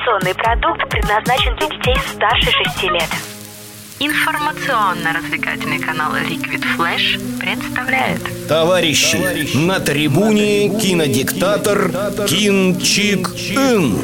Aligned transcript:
Информационный 0.00 0.34
продукт 0.34 0.88
предназначен 0.88 1.54
для 1.56 1.66
детей 1.68 1.94
старше 2.14 2.50
6 2.50 2.82
лет. 2.84 3.08
Информационно-развлекательный 3.98 5.78
канал 5.78 6.14
Liquid 6.14 6.64
Flash 6.74 7.38
представляет 7.38 8.48
Товарищи, 8.48 9.54
на 9.58 9.78
трибуне 9.78 10.70
кинодиктатор 10.80 11.90
Кин 12.26 12.80
Чик 12.80 13.28
Ин. 13.50 14.02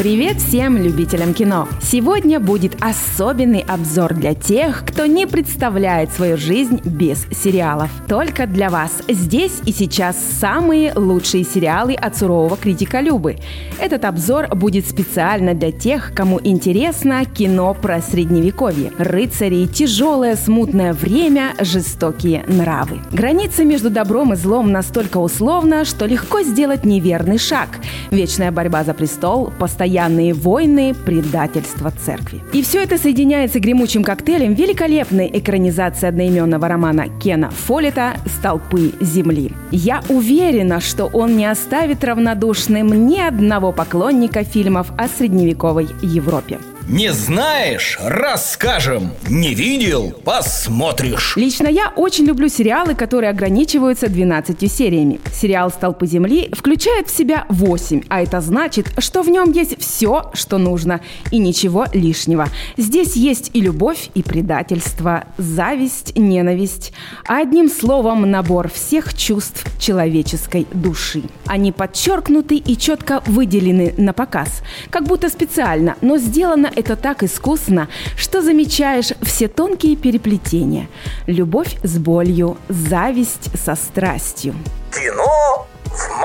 Привет 0.00 0.38
всем 0.38 0.78
любителям 0.78 1.34
кино! 1.34 1.68
Сегодня 1.82 2.40
будет 2.40 2.74
особенный 2.82 3.60
обзор 3.68 4.14
для 4.14 4.32
тех, 4.32 4.82
кто 4.86 5.04
не 5.04 5.26
представляет 5.26 6.10
свою 6.10 6.38
жизнь 6.38 6.80
без 6.86 7.26
сериалов. 7.30 7.90
Только 8.08 8.46
для 8.46 8.70
вас. 8.70 9.02
Здесь 9.10 9.60
и 9.66 9.72
сейчас 9.72 10.16
самые 10.16 10.94
лучшие 10.94 11.44
сериалы 11.44 11.92
от 11.92 12.16
сурового 12.16 12.56
критика 12.56 13.00
Любы. 13.00 13.36
Этот 13.78 14.06
обзор 14.06 14.48
будет 14.54 14.86
специально 14.86 15.52
для 15.52 15.70
тех, 15.70 16.14
кому 16.14 16.40
интересно 16.42 17.26
кино 17.26 17.74
про 17.74 18.00
средневековье. 18.00 18.92
Рыцари, 18.96 19.66
тяжелое 19.66 20.36
смутное 20.36 20.94
время, 20.94 21.52
жестокие 21.60 22.46
нравы. 22.46 23.00
Граница 23.12 23.66
между 23.66 23.90
добром 23.90 24.32
и 24.32 24.36
злом 24.36 24.72
настолько 24.72 25.18
условна, 25.18 25.84
что 25.84 26.06
легко 26.06 26.40
сделать 26.40 26.86
неверный 26.86 27.36
шаг. 27.36 27.68
Вечная 28.10 28.50
борьба 28.50 28.82
за 28.82 28.94
престол, 28.94 29.52
постоянно 29.58 29.89
постоянные 29.90 30.34
войны, 30.34 30.94
предательство 30.94 31.90
церкви. 31.90 32.40
И 32.52 32.62
все 32.62 32.82
это 32.82 32.96
соединяется 32.96 33.58
гремучим 33.58 34.04
коктейлем 34.04 34.54
великолепной 34.54 35.28
экранизации 35.32 36.06
одноименного 36.06 36.68
романа 36.68 37.06
Кена 37.20 37.50
Фоллета 37.50 38.14
«Столпы 38.26 38.92
земли». 39.00 39.50
Я 39.72 40.02
уверена, 40.08 40.80
что 40.80 41.06
он 41.06 41.36
не 41.36 41.46
оставит 41.46 42.04
равнодушным 42.04 43.08
ни 43.08 43.18
одного 43.18 43.72
поклонника 43.72 44.44
фильмов 44.44 44.92
о 44.96 45.08
средневековой 45.08 45.88
Европе. 46.02 46.58
Не 46.92 47.12
знаешь? 47.12 47.96
Расскажем. 48.02 49.12
Не 49.28 49.54
видел? 49.54 50.10
Посмотришь. 50.24 51.34
Лично 51.36 51.68
я 51.68 51.92
очень 51.94 52.24
люблю 52.24 52.48
сериалы, 52.48 52.96
которые 52.96 53.30
ограничиваются 53.30 54.08
12 54.08 54.72
сериями. 54.72 55.20
Сериал 55.32 55.70
«Столпы 55.70 56.08
земли» 56.08 56.50
включает 56.52 57.06
в 57.06 57.16
себя 57.16 57.46
8, 57.48 58.02
а 58.08 58.22
это 58.22 58.40
значит, 58.40 58.88
что 58.98 59.22
в 59.22 59.28
нем 59.28 59.52
есть 59.52 59.80
все, 59.80 60.32
что 60.34 60.58
нужно, 60.58 61.00
и 61.30 61.38
ничего 61.38 61.86
лишнего. 61.92 62.48
Здесь 62.76 63.14
есть 63.14 63.52
и 63.52 63.60
любовь, 63.60 64.10
и 64.14 64.24
предательство, 64.24 65.26
зависть, 65.38 66.18
ненависть, 66.18 66.92
одним 67.24 67.70
словом 67.70 68.28
набор 68.28 68.68
всех 68.68 69.14
чувств 69.14 69.64
человеческой 69.78 70.66
души. 70.72 71.22
Они 71.46 71.70
подчеркнуты 71.70 72.56
и 72.56 72.76
четко 72.76 73.22
выделены 73.26 73.94
на 73.96 74.12
показ, 74.12 74.62
как 74.90 75.04
будто 75.04 75.28
специально, 75.28 75.94
но 76.00 76.18
сделано 76.18 76.68
это 76.80 76.96
так 76.96 77.22
искусно, 77.22 77.88
что 78.16 78.42
замечаешь 78.42 79.12
все 79.22 79.48
тонкие 79.48 79.96
переплетения. 79.96 80.88
Любовь 81.26 81.76
с 81.82 81.98
болью, 81.98 82.56
зависть 82.68 83.50
со 83.58 83.74
страстью. 83.74 84.54
Кино 84.92 85.66
в. 85.84 86.19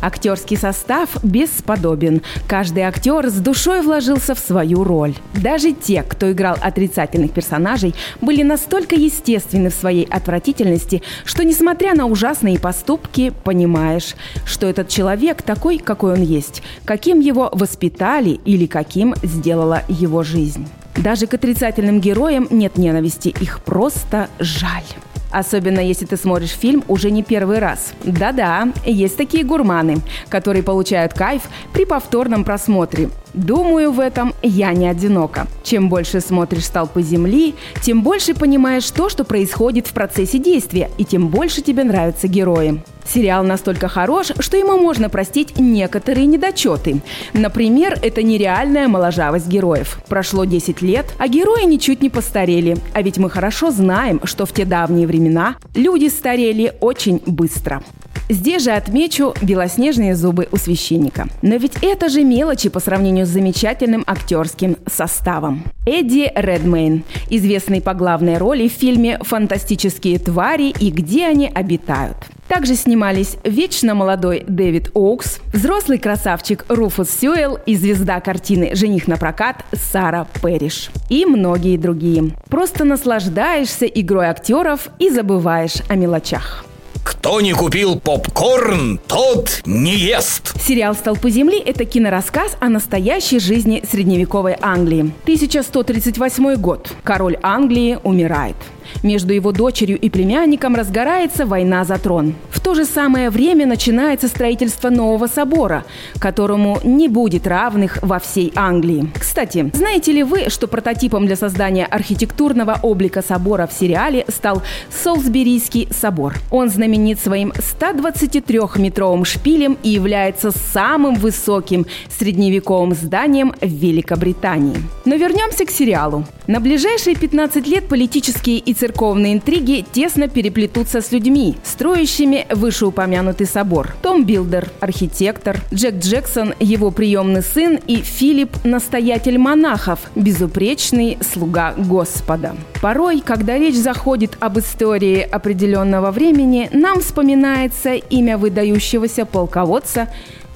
Актерский 0.00 0.56
состав 0.56 1.22
бесподобен. 1.22 2.22
Каждый 2.46 2.84
актер 2.84 3.28
с 3.28 3.34
душой 3.34 3.82
вложился 3.82 4.34
в 4.34 4.38
свою 4.38 4.84
роль. 4.84 5.14
Даже 5.34 5.72
те, 5.72 6.02
кто 6.02 6.30
играл 6.32 6.56
отрицательных 6.60 7.32
персонажей, 7.32 7.94
были 8.20 8.42
настолько 8.42 8.94
естественны 8.94 9.70
в 9.70 9.74
своей 9.74 10.04
отвратительности, 10.04 11.02
что, 11.24 11.44
несмотря 11.44 11.94
на 11.94 12.06
ужасные 12.06 12.58
поступки, 12.58 13.32
понимаешь, 13.44 14.14
что 14.46 14.66
этот 14.66 14.88
человек 14.88 15.42
такой, 15.42 15.78
какой 15.78 16.14
он 16.14 16.22
есть, 16.22 16.62
каким 16.84 17.20
его 17.20 17.50
воспитали 17.52 18.40
или 18.44 18.66
каким 18.66 19.14
сделала 19.22 19.82
его 19.88 20.22
жизнь. 20.22 20.66
Даже 20.96 21.26
к 21.26 21.34
отрицательным 21.34 22.00
героям 22.00 22.46
нет 22.50 22.76
ненависти, 22.76 23.28
их 23.28 23.60
просто 23.60 24.28
жаль. 24.38 24.84
Особенно 25.30 25.80
если 25.80 26.06
ты 26.06 26.16
смотришь 26.16 26.50
фильм 26.50 26.84
уже 26.88 27.10
не 27.10 27.22
первый 27.22 27.58
раз. 27.58 27.92
Да-да, 28.02 28.68
есть 28.84 29.16
такие 29.16 29.44
гурманы, 29.44 29.98
которые 30.28 30.62
получают 30.62 31.14
кайф 31.14 31.42
при 31.72 31.84
повторном 31.84 32.44
просмотре. 32.44 33.10
Думаю, 33.34 33.92
в 33.92 34.00
этом 34.00 34.34
я 34.42 34.72
не 34.72 34.88
одинока. 34.88 35.46
Чем 35.62 35.88
больше 35.88 36.20
смотришь 36.20 36.64
«Столпы 36.64 37.02
земли», 37.02 37.54
тем 37.82 38.02
больше 38.02 38.34
понимаешь 38.34 38.90
то, 38.90 39.08
что 39.08 39.24
происходит 39.24 39.86
в 39.86 39.92
процессе 39.92 40.38
действия, 40.38 40.90
и 40.98 41.04
тем 41.04 41.28
больше 41.28 41.62
тебе 41.62 41.84
нравятся 41.84 42.28
герои. 42.28 42.82
Сериал 43.04 43.42
настолько 43.42 43.88
хорош, 43.88 44.28
что 44.38 44.56
ему 44.56 44.78
можно 44.78 45.08
простить 45.08 45.58
некоторые 45.58 46.26
недочеты. 46.26 47.00
Например, 47.32 47.98
это 48.02 48.22
нереальная 48.22 48.88
моложавость 48.88 49.48
героев. 49.48 49.98
Прошло 50.08 50.44
10 50.44 50.82
лет, 50.82 51.06
а 51.18 51.26
герои 51.26 51.64
ничуть 51.64 52.02
не 52.02 52.10
постарели. 52.10 52.76
А 52.94 53.02
ведь 53.02 53.18
мы 53.18 53.30
хорошо 53.30 53.70
знаем, 53.70 54.20
что 54.24 54.46
в 54.46 54.52
те 54.52 54.64
давние 54.64 55.06
времена 55.06 55.56
люди 55.74 56.08
старели 56.08 56.74
очень 56.80 57.22
быстро. 57.26 57.82
Здесь 58.30 58.62
же 58.62 58.70
отмечу 58.70 59.34
белоснежные 59.42 60.14
зубы 60.14 60.46
у 60.52 60.56
священника. 60.56 61.26
Но 61.42 61.56
ведь 61.56 61.72
это 61.82 62.08
же 62.08 62.22
мелочи 62.22 62.68
по 62.68 62.78
сравнению 62.78 63.26
с 63.26 63.30
замечательным 63.30 64.04
актерским 64.06 64.76
составом. 64.86 65.64
Эдди 65.84 66.30
Редмейн, 66.36 67.02
известный 67.28 67.82
по 67.82 67.92
главной 67.92 68.38
роли 68.38 68.68
в 68.68 68.72
фильме 68.72 69.18
«Фантастические 69.20 70.20
твари 70.20 70.72
и 70.78 70.92
где 70.92 71.26
они 71.26 71.50
обитают». 71.52 72.16
Также 72.46 72.76
снимались 72.76 73.36
вечно 73.42 73.94
молодой 73.94 74.44
Дэвид 74.46 74.92
Оукс, 74.94 75.40
взрослый 75.52 75.98
красавчик 75.98 76.64
Руфус 76.68 77.10
Сюэлл 77.10 77.58
и 77.66 77.74
звезда 77.74 78.20
картины 78.20 78.76
«Жених 78.76 79.08
на 79.08 79.16
прокат» 79.16 79.64
Сара 79.72 80.28
Пэриш. 80.40 80.90
И 81.08 81.26
многие 81.26 81.76
другие. 81.76 82.30
Просто 82.48 82.84
наслаждаешься 82.84 83.86
игрой 83.86 84.26
актеров 84.26 84.88
и 85.00 85.10
забываешь 85.10 85.82
о 85.88 85.96
мелочах. 85.96 86.64
Кто 87.10 87.40
не 87.40 87.52
купил 87.52 87.98
попкорн, 87.98 89.00
тот 89.08 89.62
не 89.66 89.96
ест. 89.96 90.54
Сериал 90.62 90.94
«Столпы 90.94 91.30
земли»— 91.30 91.58
это 91.66 91.84
кинорассказ 91.84 92.56
о 92.60 92.68
настоящей 92.68 93.40
жизни 93.40 93.82
средневековой 93.90 94.56
Англии. 94.60 95.12
1138 95.24 96.54
год. 96.54 96.92
Король 97.02 97.36
Англии 97.42 97.98
умирает. 98.04 98.54
Между 99.02 99.32
его 99.32 99.50
дочерью 99.50 99.98
и 99.98 100.08
племянником 100.08 100.76
разгорается 100.76 101.46
война 101.46 101.84
за 101.84 101.98
трон. 101.98 102.34
То 102.62 102.74
же 102.74 102.84
самое 102.84 103.30
время 103.30 103.66
начинается 103.66 104.28
строительство 104.28 104.90
нового 104.90 105.26
собора, 105.26 105.84
которому 106.18 106.78
не 106.84 107.08
будет 107.08 107.46
равных 107.46 107.98
во 108.02 108.18
всей 108.18 108.52
Англии. 108.54 109.10
Кстати, 109.18 109.70
знаете 109.74 110.12
ли 110.12 110.22
вы, 110.22 110.50
что 110.50 110.68
прототипом 110.68 111.26
для 111.26 111.36
создания 111.36 111.86
архитектурного 111.86 112.78
облика 112.82 113.22
собора 113.22 113.66
в 113.66 113.72
сериале 113.72 114.24
стал 114.28 114.62
Солсберийский 115.02 115.88
собор? 115.90 116.34
Он 116.50 116.68
знаменит 116.68 117.18
своим 117.18 117.52
123-метровым 117.52 119.24
шпилем 119.24 119.78
и 119.82 119.88
является 119.88 120.50
самым 120.50 121.14
высоким 121.14 121.86
средневековым 122.18 122.94
зданием 122.94 123.54
в 123.60 123.66
Великобритании. 123.66 124.76
Но 125.04 125.16
вернемся 125.16 125.64
к 125.64 125.70
сериалу. 125.70 126.24
На 126.46 126.60
ближайшие 126.60 127.14
15 127.14 127.66
лет 127.68 127.88
политические 127.88 128.58
и 128.58 128.74
церковные 128.74 129.34
интриги 129.34 129.84
тесно 129.92 130.28
переплетутся 130.28 131.00
с 131.00 131.12
людьми, 131.12 131.56
строящими 131.62 132.44
вышеупомянутый 132.54 133.46
собор. 133.46 133.94
Том 134.02 134.24
Билдер– 134.24 134.68
архитектор, 134.80 135.60
Джек 135.72 135.96
Джексон– 135.96 136.54
его 136.60 136.90
приемный 136.90 137.42
сын 137.42 137.78
и 137.86 137.96
Филипп– 137.96 138.50
настоятель 138.64 139.38
монахов, 139.38 140.00
безупречный 140.14 141.18
слуга 141.20 141.74
Господа. 141.76 142.54
Порой, 142.80 143.20
когда 143.20 143.58
речь 143.58 143.76
заходит 143.76 144.36
об 144.40 144.58
истории 144.58 145.20
определенного 145.20 146.10
времени, 146.10 146.68
нам 146.72 147.00
вспоминается 147.00 147.94
имя 147.94 148.38
выдающегося 148.38 149.26
полководца 149.26 150.08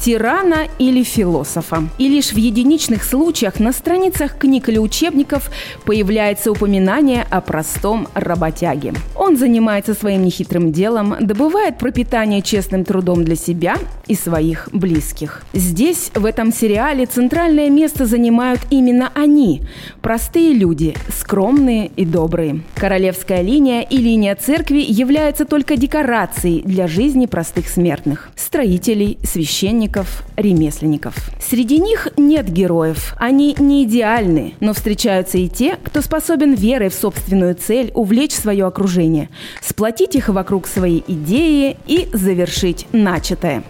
тирана 0.00 0.66
или 0.78 1.02
философа. 1.02 1.84
И 1.98 2.08
лишь 2.08 2.32
в 2.32 2.36
единичных 2.36 3.04
случаях 3.04 3.60
на 3.60 3.72
страницах 3.72 4.38
книг 4.38 4.68
или 4.68 4.78
учебников 4.78 5.50
появляется 5.84 6.50
упоминание 6.50 7.26
о 7.30 7.40
простом 7.40 8.08
работяге. 8.14 8.94
Он 9.14 9.36
занимается 9.36 9.94
своим 9.94 10.24
нехитрым 10.24 10.72
делом, 10.72 11.16
добывает 11.20 11.78
пропитание 11.78 12.42
честным 12.42 12.84
трудом 12.84 13.24
для 13.24 13.36
себя 13.36 13.76
и 14.06 14.14
своих 14.14 14.68
близких. 14.72 15.42
Здесь, 15.52 16.10
в 16.14 16.24
этом 16.24 16.52
сериале, 16.52 17.06
центральное 17.06 17.70
место 17.70 18.06
занимают 18.06 18.60
именно 18.70 19.12
они– 19.14 19.62
простые 20.02 20.52
люди, 20.54 20.94
скромные 21.16 21.90
и 21.96 22.04
добрые. 22.04 22.62
Королевская 22.74 23.42
линия 23.42 23.82
и 23.82 23.98
линия 23.98 24.34
церкви 24.34 24.84
являются 24.86 25.44
только 25.44 25.76
декорацией 25.76 26.62
для 26.62 26.86
жизни 26.86 27.26
простых 27.26 27.68
смертных– 27.68 28.30
строителей, 28.36 29.18
священников, 29.22 29.89
художников, 29.90 30.22
ремесленников. 30.36 31.14
Среди 31.40 31.78
них 31.78 32.08
нет 32.16 32.50
героев. 32.50 33.14
Они 33.18 33.56
не 33.58 33.84
идеальны, 33.84 34.54
но 34.60 34.72
встречаются 34.72 35.38
и 35.38 35.48
те, 35.48 35.76
кто 35.82 36.00
способен 36.00 36.54
верой 36.54 36.88
в 36.88 36.94
собственную 36.94 37.54
цель 37.54 37.90
увлечь 37.94 38.32
свое 38.32 38.66
окружение, 38.66 39.28
сплотить 39.60 40.14
их 40.14 40.28
вокруг 40.28 40.66
своей 40.66 41.02
идеи 41.06 41.76
и 41.86 42.08
завершить 42.12 42.86
начатое. 42.92 43.62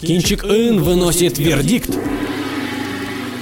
Кинчик 0.00 0.44
Ин 0.44 0.82
выносит 0.82 1.38
вердикт. 1.38 1.90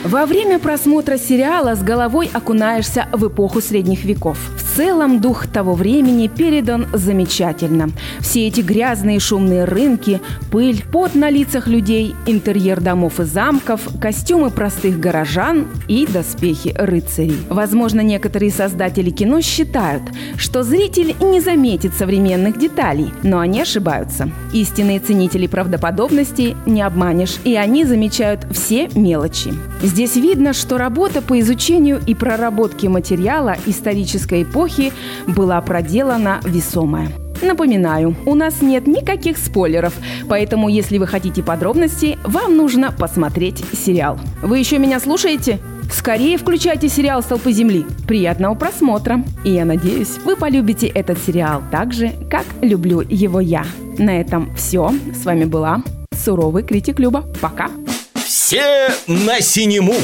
Во 0.04 0.24
время 0.24 0.58
просмотра 0.58 1.18
сериала 1.18 1.74
с 1.74 1.82
головой 1.82 2.30
окунаешься 2.32 3.08
в 3.12 3.26
эпоху 3.26 3.60
средних 3.60 4.04
веков. 4.04 4.38
Целом 4.76 5.22
дух 5.22 5.46
того 5.46 5.72
времени 5.72 6.28
передан 6.28 6.86
замечательно. 6.92 7.88
Все 8.20 8.46
эти 8.46 8.60
грязные 8.60 9.20
шумные 9.20 9.64
рынки, 9.64 10.20
пыль, 10.50 10.84
пот 10.92 11.14
на 11.14 11.30
лицах 11.30 11.66
людей, 11.66 12.14
интерьер 12.26 12.82
домов 12.82 13.18
и 13.18 13.24
замков, 13.24 13.80
костюмы 13.98 14.50
простых 14.50 15.00
горожан 15.00 15.66
и 15.88 16.06
доспехи 16.06 16.74
рыцарей. 16.76 17.38
Возможно, 17.48 18.02
некоторые 18.02 18.50
создатели 18.50 19.08
кино 19.08 19.40
считают, 19.40 20.02
что 20.36 20.62
зритель 20.62 21.16
не 21.20 21.40
заметит 21.40 21.94
современных 21.94 22.58
деталей, 22.58 23.14
но 23.22 23.38
они 23.38 23.62
ошибаются. 23.62 24.30
Истинные 24.52 25.00
ценители 25.00 25.46
правдоподобности 25.46 26.54
не 26.66 26.82
обманешь, 26.82 27.38
и 27.44 27.56
они 27.56 27.86
замечают 27.86 28.46
все 28.50 28.90
мелочи. 28.94 29.54
Здесь 29.82 30.16
видно, 30.16 30.52
что 30.52 30.76
работа 30.76 31.22
по 31.22 31.40
изучению 31.40 31.98
и 32.06 32.14
проработке 32.14 32.90
материала 32.90 33.56
исторической 33.64 34.44
эпохи 34.66 34.92
была 35.26 35.60
проделана 35.60 36.40
весомая. 36.44 37.08
Напоминаю, 37.42 38.16
у 38.24 38.34
нас 38.34 38.62
нет 38.62 38.86
никаких 38.86 39.36
спойлеров, 39.36 39.94
поэтому 40.28 40.68
если 40.68 40.98
вы 40.98 41.06
хотите 41.06 41.42
подробностей, 41.42 42.18
вам 42.24 42.56
нужно 42.56 42.92
посмотреть 42.92 43.62
сериал. 43.72 44.18
Вы 44.42 44.58
еще 44.58 44.78
меня 44.78 44.98
слушаете? 45.00 45.58
Скорее 45.92 46.36
включайте 46.38 46.88
сериал 46.88 47.22
«Столпы 47.22 47.52
земли». 47.52 47.86
Приятного 48.08 48.54
просмотра! 48.54 49.22
И 49.44 49.50
я 49.50 49.64
надеюсь, 49.64 50.18
вы 50.24 50.34
полюбите 50.34 50.88
этот 50.88 51.18
сериал 51.18 51.62
так 51.70 51.92
же, 51.92 52.12
как 52.28 52.44
люблю 52.60 53.02
его 53.02 53.38
я. 53.38 53.64
На 53.98 54.20
этом 54.20 54.54
все. 54.56 54.92
С 55.14 55.24
вами 55.24 55.44
была 55.44 55.82
суровый 56.12 56.64
критик 56.64 56.98
Люба. 56.98 57.24
Пока! 57.40 57.70
Все 58.14 58.88
на 59.06 59.40
синему! 59.40 59.94